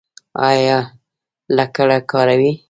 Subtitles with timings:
[0.49, 0.79] ایا
[1.57, 2.51] لکړه کاروئ؟